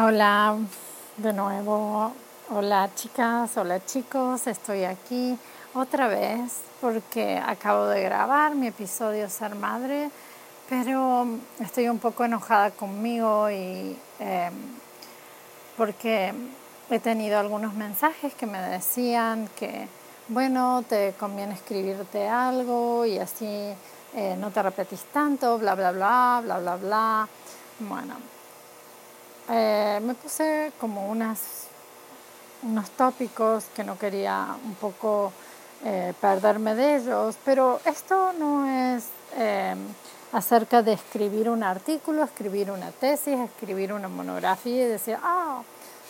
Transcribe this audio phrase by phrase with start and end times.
[0.00, 0.56] Hola,
[1.16, 2.12] de nuevo.
[2.50, 5.36] Hola chicas, hola chicos, estoy aquí
[5.74, 10.08] otra vez porque acabo de grabar mi episodio Ser Madre,
[10.68, 11.26] pero
[11.58, 14.54] estoy un poco enojada conmigo y em,
[15.76, 16.32] porque
[16.90, 19.88] he tenido algunos mensajes que me decían que,
[20.28, 23.74] bueno, te conviene escribirte algo y así
[24.14, 27.28] eh, no te repetís tanto, bla, bla, bla, bla, bla, bla.
[27.80, 28.37] Bueno,
[29.50, 31.68] eh, me puse como unas,
[32.62, 35.32] unos tópicos que no quería un poco
[35.84, 39.04] eh, perderme de ellos, pero esto no es
[39.36, 39.74] eh,
[40.32, 45.62] acerca de escribir un artículo, escribir una tesis, escribir una monografía y decir, ah,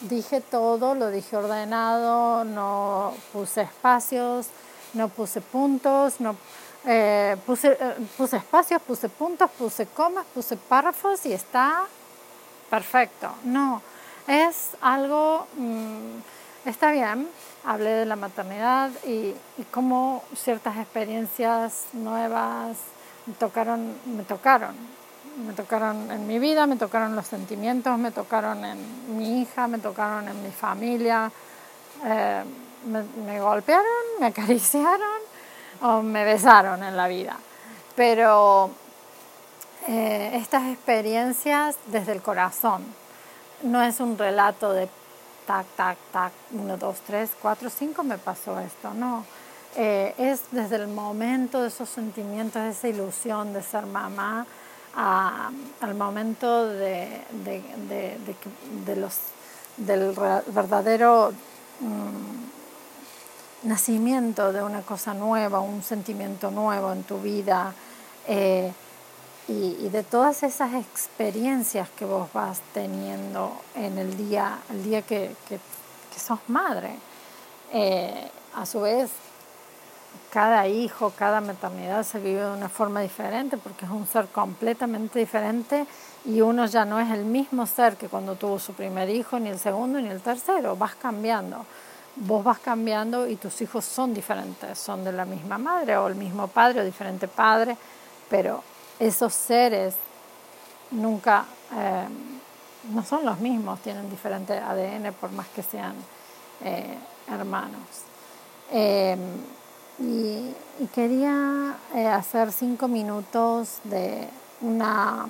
[0.00, 4.48] dije todo, lo dije ordenado, no puse espacios,
[4.94, 6.34] no puse puntos, no
[7.46, 7.78] puse,
[8.16, 11.86] puse espacios, puse puntos, puse comas, puse párrafos y está
[12.70, 13.28] perfecto.
[13.44, 13.82] No,
[14.26, 17.28] es algo, mm, está bien,
[17.64, 19.34] hablé de la maternidad y,
[19.70, 22.78] cómo ciertas experiencias nuevas
[23.26, 24.74] me tocaron, me tocaron,
[25.46, 29.78] me tocaron en mi vida, me tocaron los sentimientos, me tocaron en mi hija, me
[29.78, 31.30] tocaron en mi familia,
[32.04, 32.42] eh,
[32.86, 33.84] me, golpearon,
[34.20, 35.20] me acariciaron
[35.82, 37.36] o me besaron en la vida.
[37.94, 38.70] Pero
[39.88, 42.84] eh, estas experiencias desde el corazón.
[43.62, 44.88] No es un relato de
[45.46, 49.24] tac, tac, tac, uno, dos, tres, cuatro, cinco me pasó esto, no.
[49.76, 54.46] Eh, es desde el momento de esos sentimientos, de esa ilusión de ser mamá,
[54.94, 59.16] al momento de, de, los,
[59.76, 60.12] del
[60.48, 61.32] verdadero
[61.80, 67.72] mm, nacimiento de una cosa nueva, un sentimiento nuevo en tu vida.
[68.26, 68.72] Eh,
[69.50, 75.34] y, de todas esas experiencias que vos vas teniendo en el día, el día que,
[75.48, 75.58] que,
[76.16, 76.90] sos madre.
[77.72, 79.10] Eh, a su vez,
[80.30, 85.18] cada hijo, cada maternidad se vive de una forma diferente porque es un ser completamente
[85.18, 85.86] diferente
[86.24, 89.48] y uno ya no es el mismo ser que cuando tuvo su primer hijo, ni
[89.48, 91.64] el segundo, ni el tercero, vas cambiando.
[92.16, 96.16] Vos vas cambiando y tus hijos son diferentes, son de la misma madre o el
[96.16, 97.76] mismo padre o diferente padre,
[98.28, 98.62] pero
[99.00, 99.94] esos seres
[100.90, 102.06] nunca, eh,
[102.92, 105.94] no son los mismos, tienen diferente ADN por más que sean
[106.62, 107.80] eh, hermanos.
[108.70, 109.16] Eh,
[109.98, 110.54] y,
[110.94, 111.76] quería
[112.14, 114.26] hacer cinco minutos de
[114.62, 115.28] una,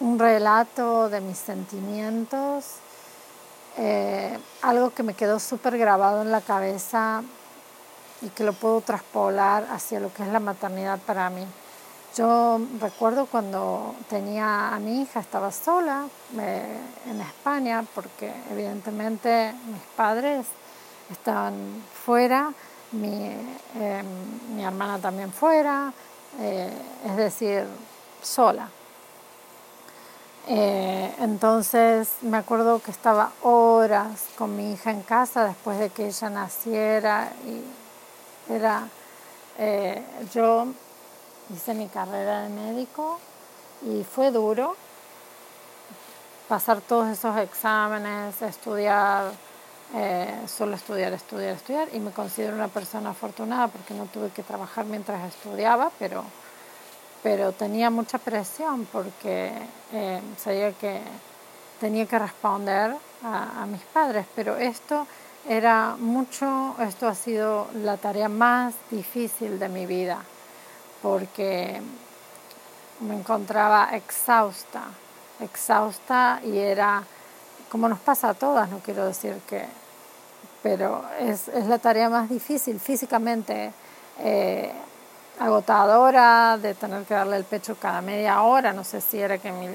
[0.00, 2.64] un relato de mis sentimientos,
[4.62, 7.22] algo que me quedó súper grabado en la cabeza
[8.22, 11.46] y que lo puedo traspolar hacia lo que es la maternidad para mí.
[12.16, 16.06] Yo recuerdo cuando tenía a mi hija, estaba sola
[16.38, 16.78] eh,
[17.10, 20.46] en España porque evidentemente mis padres
[21.10, 22.52] estaban fuera,
[22.92, 23.32] mi,
[23.80, 24.06] em,
[24.54, 25.92] mi hermana también fuera,
[26.40, 26.70] eh,
[27.04, 27.66] es decir,
[28.22, 28.68] sola.
[30.46, 36.06] Eh, entonces me acuerdo que estaba horas con mi hija en casa después de que
[36.06, 37.62] ella naciera y
[38.48, 38.88] era,
[39.58, 40.66] eh, yo
[41.54, 43.18] hice mi carrera de médico
[43.82, 44.76] y fue duro
[46.48, 49.32] pasar todos esos exámenes, estudiar,
[49.94, 51.88] eh, solo estudiar, estudiar, estudiar.
[51.92, 56.24] Y me considero una persona afortunada porque no tuve que trabajar mientras estudiaba, pero,
[57.22, 59.52] pero tenía mucha presión porque
[59.92, 61.00] eh, sabía que
[61.80, 64.26] tenía que responder a, a mis padres.
[64.34, 65.06] Pero esto
[65.48, 70.18] era mucho, esto ha sido la tarea más difícil de mi vida,
[71.02, 71.80] porque
[73.00, 74.84] me encontraba exhausta,
[75.40, 77.02] exhausta y era,
[77.70, 79.66] como nos pasa a todas, no quiero decir que,
[80.62, 83.72] pero es, la tarea más difícil físicamente.
[84.20, 84.72] Eh,
[85.40, 89.50] agotadora de tener que darle el pecho cada media hora, no sé si era que
[89.50, 89.68] mi,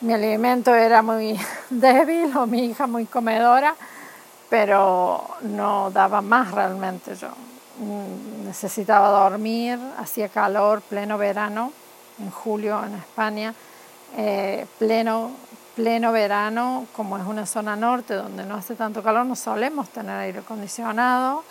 [0.00, 1.38] mi alimento era muy
[1.70, 3.74] débil o mi hija muy comedora,
[4.50, 7.28] pero no daba más realmente yo.
[7.78, 11.72] Mm, necesitaba dormir, hacía calor, pleno verano,
[12.18, 13.54] en julio en España,
[14.16, 15.30] eh, pleno,
[15.76, 20.16] pleno verano, como es una zona norte donde no hace tanto calor, no solemos tener
[20.16, 21.44] aire acondicionado,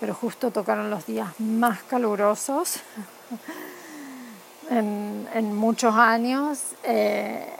[0.00, 2.76] pero justo tocaron los días más calurosos
[4.70, 6.60] en, muchos años.
[6.84, 7.52] Eh,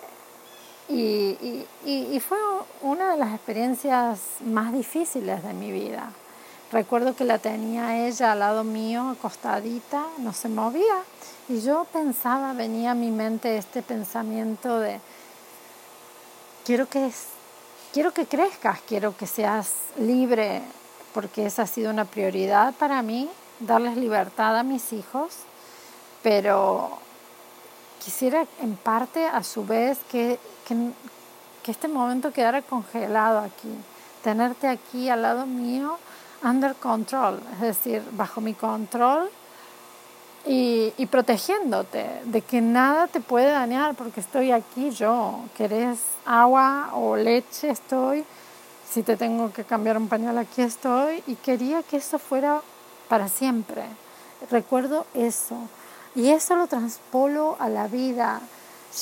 [0.89, 2.39] y, y, y, fue
[2.83, 6.11] una de las experiencias más difíciles de mi vida.
[6.73, 11.03] Recuerdo que la tenía ella al lado mío, acostadita, no se movía.
[11.49, 15.01] Y yo pensaba, venía a mi mente este pensamiento de,
[16.65, 17.11] quiero que,
[17.93, 20.63] quiero que crezcas, quiero que seas libre,
[21.13, 23.31] porque esa ha sido una prioridad para mí,
[23.61, 25.35] darles libertad a mis hijos,
[26.23, 26.99] pero
[28.05, 33.71] quisiera en parte a su vez que, que este momento quedara congelado aquí,
[34.23, 35.99] tenerte aquí al lado mío,
[36.43, 39.31] under control, es decir, bajo mi control
[40.47, 45.41] y, protegiéndote de que nada te puede dañar porque estoy aquí yo.
[45.57, 47.71] ¿Querés agua o leche?
[47.71, 48.25] Estoy.
[48.89, 51.23] Si te tengo que cambiar un pañal, aquí estoy.
[51.27, 52.61] Y quería que eso fuera
[53.09, 53.85] para siempre.
[54.51, 55.57] Recuerdo eso.
[56.15, 58.41] Y eso lo transpolo a la vida.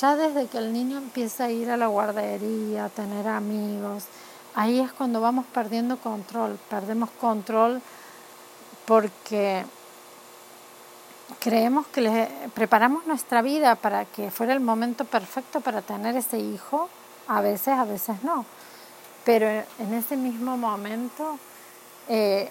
[0.01, 4.05] Ya desde que el niño empieza a ir a la guardería, a tener amigos,
[4.55, 6.59] ahí es cuando vamos perdiendo control.
[6.71, 7.83] Perdemos control
[8.87, 9.65] porque
[11.41, 16.39] creemos que le preparamos nuestra vida para que fuera el momento perfecto para tener ese
[16.39, 16.89] hijo,
[17.29, 18.45] a veces, a veces no.
[19.25, 21.39] Pero en ese mismo momento
[22.09, 22.51] eh,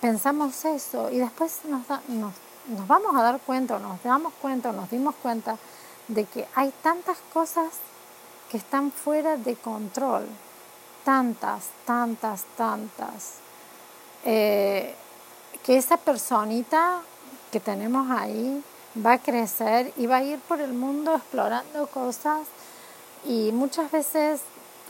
[0.00, 2.34] pensamos eso y después nos, nos,
[2.68, 5.56] nos vamos a dar cuenta, nos damos cuenta, nos dimos cuenta
[6.08, 7.68] de que hay tantas cosas
[8.50, 10.26] que están fuera de control,
[11.04, 13.34] tantas, tantas, tantas,
[14.24, 14.94] eh,
[15.64, 17.00] que esa personita
[17.50, 18.62] que tenemos ahí
[19.04, 22.46] va a crecer y va a ir por el mundo explorando cosas
[23.24, 24.40] y muchas veces,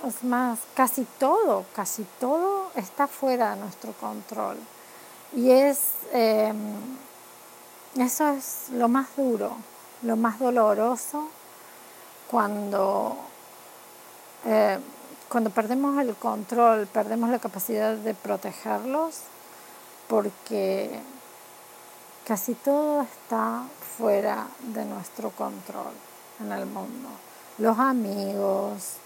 [0.07, 4.57] es más, casi todo, casi todo está fuera de nuestro control.
[5.35, 5.79] Y es,
[6.13, 6.57] em,
[8.01, 9.57] eso es lo más duro,
[10.03, 11.29] lo más doloroso
[12.31, 13.17] cuando,
[14.45, 14.79] eh,
[15.29, 19.21] cuando perdemos el control, perdemos la capacidad de protegerlos,
[20.09, 21.01] porque
[22.29, 23.63] Casi todo está
[23.97, 25.95] fuera de nuestro control
[26.41, 27.09] en el mundo.
[27.57, 28.97] Los amigos,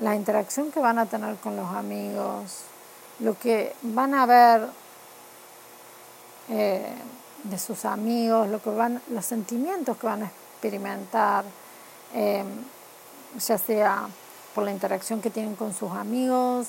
[0.00, 2.62] la interacción que van a tener con los amigos,
[3.20, 4.68] lo que van a ver
[6.48, 6.96] eh,
[7.50, 11.44] de sus amigos, lo que van, los sentimientos que van a experimentar,
[12.14, 12.44] eh,
[13.38, 14.08] ya sea
[14.54, 16.68] por la interacción que tienen con sus amigos,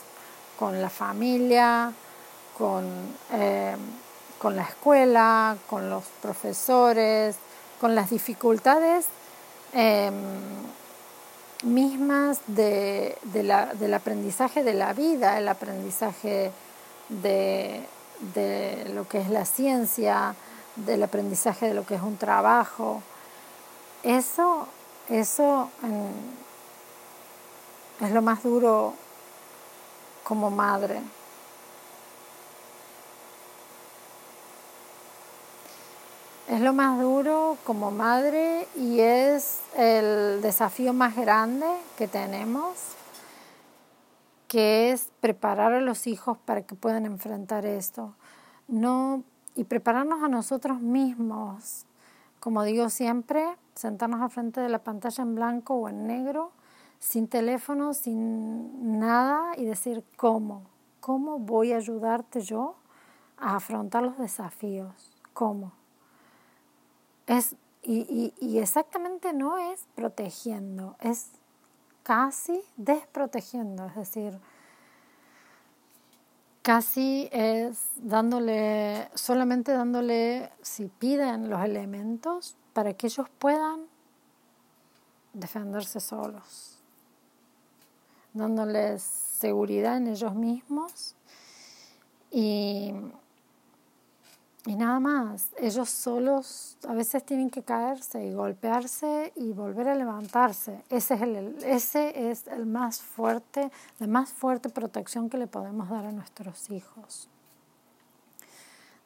[0.58, 1.92] con la familia,
[2.58, 2.86] con
[3.34, 3.76] eh,
[4.40, 7.36] con la escuela, con los profesores,
[7.80, 9.06] con las dificultades
[9.74, 10.14] em,
[11.64, 16.52] mismas de, del aprendizaje de la vida, el aprendizaje
[17.10, 17.86] de,
[18.94, 20.36] lo que es la ciencia,
[20.86, 23.02] del aprendizaje de lo que es un trabajo.
[24.04, 24.68] Eso,
[25.10, 26.12] eso em,
[28.08, 28.94] es lo más duro
[30.24, 31.02] como madre.
[36.48, 42.76] Es lo más duro como madre y es el desafío más grande que tenemos,
[44.48, 48.16] que es preparar a los hijos para que puedan enfrentar esto.
[48.68, 49.24] No,
[49.60, 51.86] y prepararnos a nosotros mismos.
[52.40, 53.46] Como digo siempre,
[53.76, 56.54] sentarnos al frente de la pantalla en blanco o en negro,
[57.00, 60.64] sin teléfono, sin nada y decir cómo,
[61.02, 62.76] cómo voy a ayudarte yo
[63.38, 65.74] a afrontar los desafíos, cómo.
[67.28, 71.32] Es, y, y, exactamente no es protegiendo, es
[72.04, 74.40] casi desprotegiendo, es decir,
[76.62, 83.82] casi es dándole, solamente dándole, si piden los elementos, para que ellos puedan
[85.34, 86.78] defenderse solos,
[88.34, 91.16] dándoles seguridad en ellos mismos
[92.32, 92.94] y
[94.70, 99.96] y nada más, ellos solos a veces tienen que caerse y golpearse y volver a
[99.96, 100.84] levantarse.
[100.92, 105.90] Ese es el, ese es el más fuerte, la más fuerte protección que le podemos
[105.90, 107.28] dar a nuestros hijos.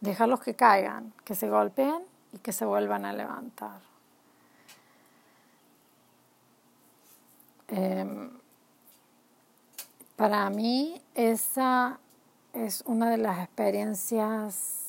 [0.01, 2.03] Dejarlos que caigan, que se golpeen
[2.33, 3.79] y que se vuelvan a levantar.
[7.69, 8.31] Em,
[10.17, 12.01] para mí esa
[12.51, 14.82] es una de las experiencias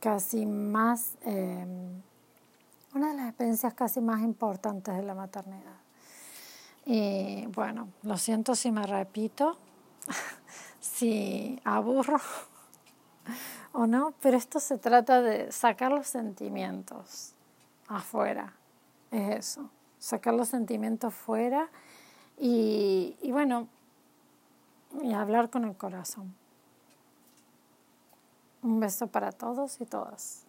[0.00, 2.02] casi más, em,
[2.94, 5.76] una de las experiencias casi más importantes de la maternidad.
[6.84, 9.58] Y bueno, lo siento si me repito,
[10.80, 12.20] si aburro
[13.72, 17.34] o no, pero esto se trata de sacar los sentimientos
[17.88, 18.54] afuera,
[19.10, 21.68] es eso, sacar los sentimientos fuera
[22.38, 23.68] y, y bueno,
[25.02, 26.34] y hablar con el corazón.
[28.62, 30.45] Un beso para todos y todas.